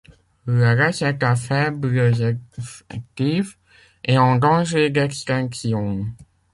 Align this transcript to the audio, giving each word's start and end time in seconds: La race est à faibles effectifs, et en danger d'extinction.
La 0.47 0.73
race 0.73 1.03
est 1.03 1.21
à 1.21 1.35
faibles 1.35 1.95
effectifs, 2.17 3.59
et 4.03 4.17
en 4.17 4.35
danger 4.37 4.89
d'extinction. 4.89 6.07